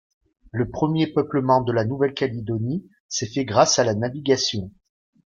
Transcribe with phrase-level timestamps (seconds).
[0.51, 4.71] Le premier peuplement de la Nouvelle-Calédonie s'est fait grâce à la navigation.